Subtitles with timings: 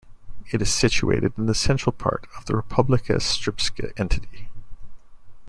[0.51, 4.49] It is situated in the central part of the Republika Srpska entity.